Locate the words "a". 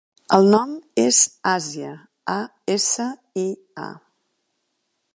2.39-2.39, 3.87-3.89